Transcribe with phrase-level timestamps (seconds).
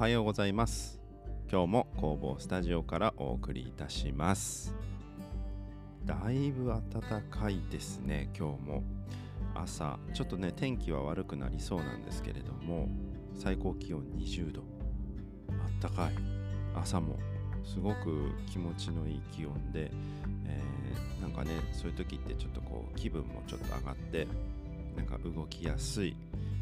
[0.00, 0.98] はようございます。
[1.52, 4.74] 今日も工房スタジオからお送りいたします。
[6.06, 8.82] だいぶ暖かいですね今日も。
[9.54, 12.88] 朝ちょっとね天気は悪くなりそうなんですけれども
[13.34, 14.62] 最高気温20度。
[15.50, 16.12] あったかい。
[16.74, 17.18] 朝も。
[17.62, 19.90] すごく気持ちのいい気温で、
[20.46, 24.26] えー、なんかねそういう時ってちょっとこう気分もちょっと上がって
[24.96, 26.16] なんか動きやすい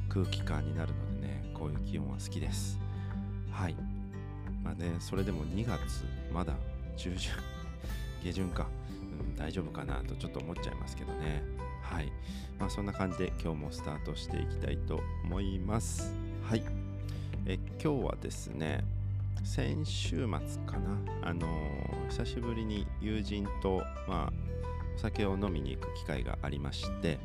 [0.09, 2.88] 空気感になるのでねこういう気温は好きです。
[3.59, 3.75] はい。
[4.63, 6.55] まあねそれでも2月まだ
[6.97, 7.33] 中旬
[8.23, 8.69] 下旬か、
[9.21, 11.43] うん、大丈夫かなとちょっと思っちゃいますけどね。
[11.83, 12.13] はい。
[12.59, 16.15] まあそんな感じで今日もスタートしていきたいと思います。
[16.45, 16.63] はい。
[17.47, 18.85] え今日はですね
[19.43, 20.27] 先週末
[20.65, 20.97] かな。
[21.23, 24.33] あのー、久しぶりに友人とまあ
[24.95, 27.19] お酒を飲みに行く機会がありまして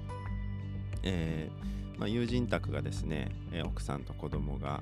[1.04, 4.82] えー、まあ、友人宅がですね、えー、奥さんと子供が、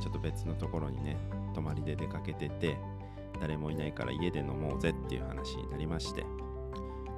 [0.00, 1.16] ちょっと別のところにね
[1.54, 2.76] 泊まりで出かけてて
[3.40, 6.24] 誰もいないから家で飲もうぜっていう話になりまして、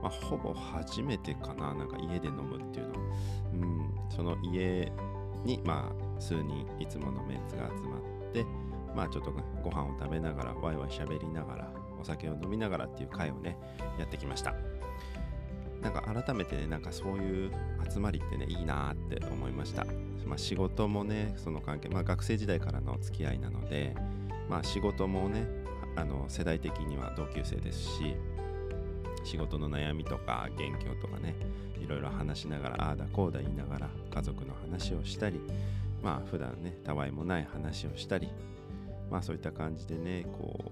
[0.02, 2.94] まあ、ほぼ初めてかななんか家で飲むっていうの
[3.55, 4.92] うんその家
[5.44, 8.44] にまあ数人いつものメンツが集まって
[8.94, 13.56] まあちょっとご飯を食べながらワイワイ喋りながらお酒を飲みながらっていう会をね
[13.98, 14.55] やってきました。
[15.83, 17.50] なんか改めてねなんかそういう
[17.92, 19.84] 集まりってねいいなって思いました、
[20.24, 23.94] まあ、仕事もねその関係、まあ、学生時代からの付き合いなので、
[24.48, 25.44] まあ、仕事もね
[25.97, 28.14] あの世代的には同級生ですし
[29.24, 31.34] 仕事の悩みとか元凶とかね
[31.80, 35.41] いろいろ話しながらああだこうだ言いながら家族の話をしたり
[36.02, 38.28] まあ普段ねたわいもない話をしたり
[39.11, 40.55] まあそういった感じでねこ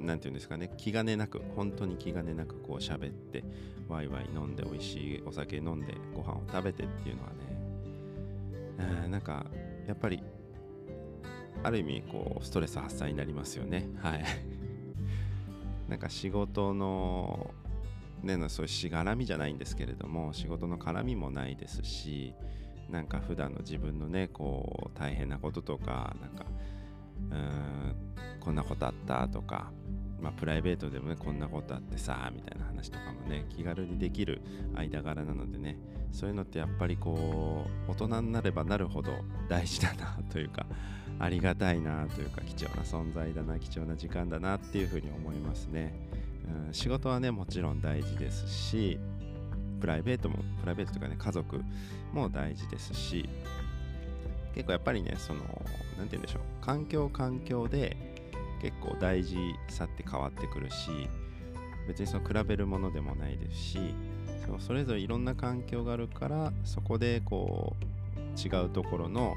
[0.00, 0.70] 何て言うんですかね。
[0.76, 3.44] 気兼ねなく本当に気兼ねなくこう喋って
[3.88, 7.34] ワイワイ飲んで美味しいお酒飲んでご飯を食べてっていうのはね、
[8.78, 9.46] えー、なんか
[9.86, 10.22] やっぱり
[11.62, 13.88] ある意味こうストレス発散になりますよね。
[14.00, 14.24] はい。
[15.88, 17.54] なんか仕事の
[18.22, 22.34] ねのそういうしがらみじゃないんですけれども仕事の絡みもないですし
[22.90, 26.44] なんか普段の自分のねこう大変なこととかなんか
[27.30, 27.94] うん
[28.40, 29.70] こんなことあったとか
[30.20, 34.42] まあ、プライベートでもねこんなことあってさみたいな話とかもね気軽にできる
[34.74, 35.78] 間柄なのでね
[36.12, 39.12] そういうのってやっぱりこう大人になればなるほど
[39.48, 40.66] 大事だなというか
[41.20, 45.94] ありがたいなというか貴重な存在だな貴重な時間だなっていうふうに思いますね、
[46.66, 48.98] うん、仕事はねもちろん大事ですし
[49.80, 51.60] プライベートもプライベートとかね家族
[52.12, 53.28] も大事ですし
[54.58, 55.40] 結構やっぱりねその
[55.96, 57.96] 何て言うんでしょう環境環境で
[58.60, 59.36] 結構大事
[59.68, 60.90] さって変わってくるし
[61.86, 63.94] 別にその比べるものでもないですし
[64.44, 69.36] そのそれぞれいろんな環境があるからそこでこう違うところの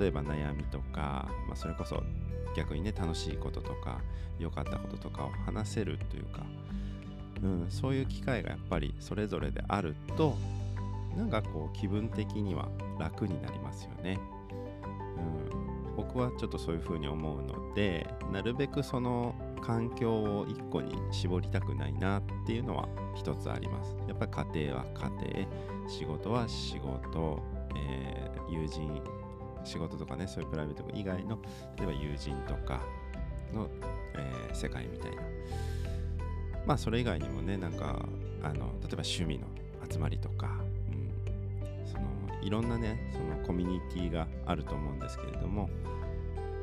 [0.00, 2.02] 例えば悩みとか、まあ、それこそ
[2.56, 4.00] 逆にね楽しいこととか
[4.38, 6.46] 良かったこととかを話せるというか、
[7.42, 10.38] うん、そういう機会がやっぱりそれぞれであると
[11.18, 14.18] なんかこう気分的には楽になりますよね。
[15.16, 15.96] うん。
[15.96, 23.96] 僕はちょっとそういうふうに思うのでなるべくその環境を一個に絞りたくないなっていうのは一つあります。
[24.08, 25.10] やっぱり家庭は家
[25.80, 27.42] 庭仕事は仕事、
[27.76, 29.02] えー、友人
[29.64, 31.38] 仕事とかねそういうプライベート以外の
[31.78, 32.80] 例えば友人とか
[33.54, 33.68] の、
[34.16, 35.22] えー、世界みたいな。
[36.66, 38.04] まあそれ以外にもねなんか
[38.42, 39.46] あの例えば趣味の
[39.90, 40.58] 集まりとか
[42.44, 45.68] いろんなねそのコミュニティがあると思うんですけれども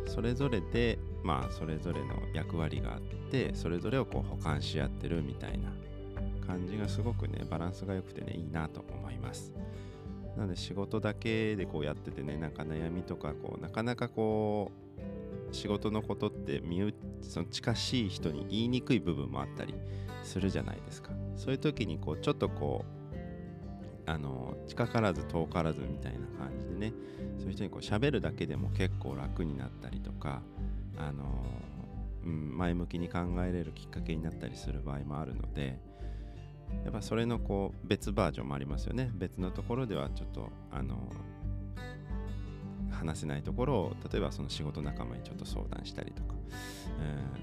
[0.07, 5.71] それぞれでまあそれぞれの役割があってそれぞれをこう補完し合ってるみたいな
[6.45, 9.53] 感じがすごくねバランスが良くてねいいなと思います。
[10.35, 14.71] なので仕事だけでこうやっててねなんか悩みとかこうなかなかこ
[15.51, 19.73] う仕事のことって身その近しい人に言いにくい部分もあったり
[20.23, 21.11] するじゃないですか。
[21.35, 23.00] そういう時にこうちょっとこう
[24.05, 26.93] あの近からず遠からずみたいな感じでね
[27.37, 30.41] そういう人にこう喋るだけでも結構楽になったりとか
[30.97, 31.23] あの、
[32.25, 35.79] うん、前向きに考えれるきっかけになったりする場合もあるので
[36.83, 39.11] やっぱそれのこう別バージョンもありますよね。
[39.13, 41.11] 別のところではちょっとあの
[42.89, 46.35] 話せないところを例えばその仕事仲間にちょっと相談したりとか、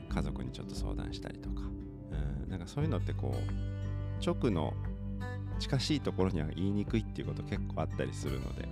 [0.08, 1.62] うん、家族にちょっと相談したりとか、
[2.44, 4.72] うん、なんかそういうのってこう直の
[5.58, 8.69] 近しいところには言いにくいっていうこと結構あったりするので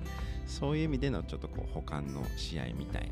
[0.46, 3.10] そういう意味でのちょっとこう補完の試合みたい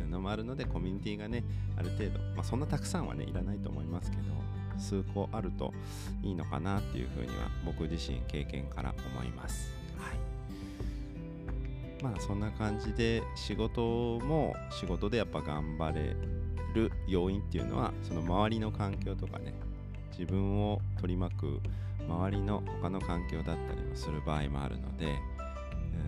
[0.00, 1.44] なのもあるのでコミュニティがね
[1.76, 4.22] ある程度、まあ、そんなたくさんはねいらないと思いますけど
[4.78, 5.72] 数個あると
[6.22, 9.72] いいのかなっていうふうには僕自身経験から思います。
[9.98, 10.34] はい
[12.02, 16.14] まあそんな感じで仕事も仕事でやっぱ頑張れ
[16.74, 19.54] る要因っていうのはその周りの環境とかね
[20.18, 21.60] 自分を取り巻く
[22.08, 25.06] 周りの他の環境だったりもする場合もあるので、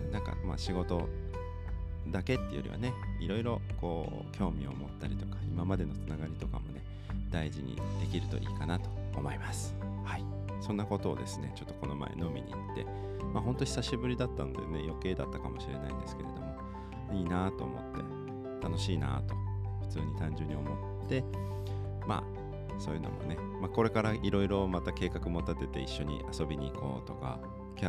[0.04, 1.08] うん、なんかまあ仕事
[2.08, 6.82] だけっていうよりはねいろいろこう興味を持ったりとか今までのつながりとかもね
[7.30, 9.74] 大事にできるといいかなと思います。
[10.04, 10.24] はい。
[10.60, 12.84] そんなことをですねちょっとこの前飲みに行って
[13.32, 16.56] まあほんと久しぶりだったのでね余計だったかもしれないんですけれども
[17.12, 19.34] いいなと思って楽しいなと
[19.82, 21.22] 普通に単純に思って
[22.06, 22.35] まあ
[22.78, 27.38] そういうのもね、まあ、これからいろいろまた計画も立てて一緒に遊びに行こうとか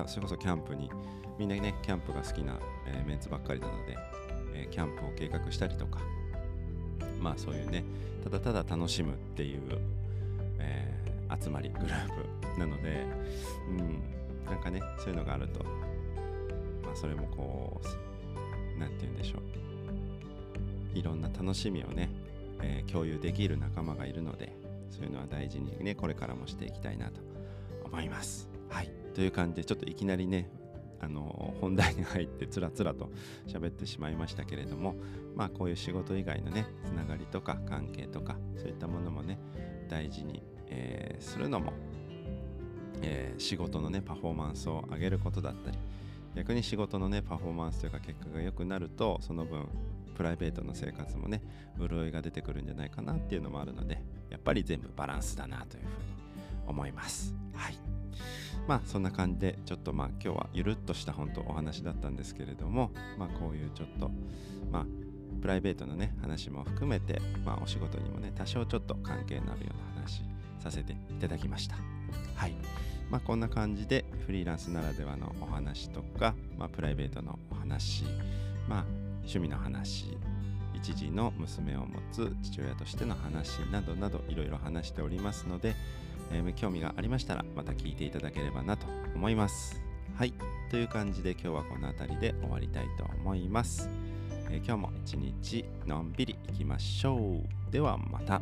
[0.07, 0.89] それこそキャンプに
[1.37, 3.97] みんなねキャンプが好きな、えー、メンツばっかりなので、
[4.53, 5.99] えー、キャンプを計画したりとか
[7.21, 7.83] まあそういうね
[8.23, 9.61] ただただ楽しむっていう、
[10.59, 12.07] えー、集まりグルー
[12.55, 13.05] プなので
[13.69, 14.03] うん
[14.45, 15.63] なんかねそういうのがあると
[16.83, 19.67] まあそれもこう何て言うんでしょう。
[20.97, 22.09] いろんな楽しみをね、
[22.59, 24.51] え共有できる仲間がいるので
[24.89, 27.21] そういうのは大事にねこれからもしていきたいなと
[27.83, 28.49] 思います。
[28.69, 28.91] はい。
[29.13, 30.49] という感じでちょっといきなりね
[30.99, 33.11] あの本題に入ってつらつらと
[33.47, 34.95] 喋ってしまいましたけれども
[35.35, 39.39] まあこういう仕事以外のねつながりとか関係とかそういったものもね
[39.89, 41.73] 大事に、えー、するのも、
[43.01, 45.77] えー、仕事のねパフォーマンスを上げることだったり
[46.35, 49.67] 逆に仕事のねパフォーマンスというか結果が良くなるとその分
[50.15, 51.41] プライベートの生活もね
[51.79, 55.93] 潤いが出てくるんじゃないかなっていうのもあるのでやっぱり全部バランスだなというふうに
[56.67, 57.33] 思います。
[57.53, 57.77] はい。
[58.67, 64.11] まあそんな感じでちょっとまあ今日はゆるっとした本当お話だったんですけれどもまあこういうちょっと
[64.71, 64.85] まあ
[65.41, 70.23] プライベートのね話も含めてまあお仕事にもね多少ちょっと関係のあるような話
[70.59, 71.77] させていただきました。
[72.35, 72.53] はい。
[73.09, 78.03] まあこんな感じでフリーランスならではのお話とか、まあ、プライベートのお話
[78.67, 78.85] まあ
[79.19, 80.17] 趣味の話
[80.77, 85.75] 一児の娘を持つ父親としての話などなどいろいろ話しておりますので、
[86.31, 88.85] えー、興味がありましたらまた聞いていただければなと
[89.15, 89.81] 思います。
[90.15, 90.33] はい。
[90.69, 93.89] という感じで今日はこの辺りで終わりたいと思います。
[94.49, 97.71] えー、今日も一日のんびりいきましょう。
[97.71, 98.39] ではまた。